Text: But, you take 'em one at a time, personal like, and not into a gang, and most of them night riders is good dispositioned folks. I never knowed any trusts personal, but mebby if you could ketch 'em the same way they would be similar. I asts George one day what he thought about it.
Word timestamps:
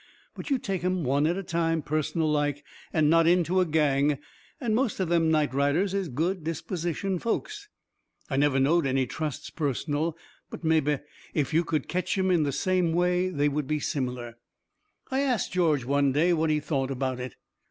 But, 0.33 0.49
you 0.49 0.57
take 0.57 0.83
'em 0.83 1.03
one 1.03 1.27
at 1.27 1.37
a 1.37 1.43
time, 1.43 1.83
personal 1.83 2.27
like, 2.27 2.65
and 2.91 3.07
not 3.07 3.27
into 3.27 3.59
a 3.59 3.67
gang, 3.67 4.17
and 4.59 4.73
most 4.73 4.99
of 4.99 5.09
them 5.09 5.29
night 5.29 5.53
riders 5.53 5.93
is 5.93 6.09
good 6.09 6.43
dispositioned 6.43 7.21
folks. 7.21 7.69
I 8.27 8.35
never 8.37 8.59
knowed 8.59 8.87
any 8.87 9.05
trusts 9.05 9.51
personal, 9.51 10.17
but 10.49 10.63
mebby 10.63 11.01
if 11.35 11.53
you 11.53 11.63
could 11.63 11.87
ketch 11.87 12.17
'em 12.17 12.29
the 12.41 12.51
same 12.51 12.93
way 12.93 13.29
they 13.29 13.47
would 13.47 13.67
be 13.67 13.79
similar. 13.79 14.37
I 15.11 15.19
asts 15.19 15.49
George 15.49 15.85
one 15.85 16.13
day 16.13 16.33
what 16.33 16.49
he 16.49 16.59
thought 16.59 16.89
about 16.89 17.19
it. 17.19 17.35